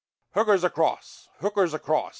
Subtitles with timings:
[0.33, 1.29] Hooker's across!
[1.41, 2.09] Hooker's across!